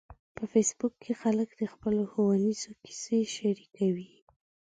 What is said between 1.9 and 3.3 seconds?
ښوونیزو کیسو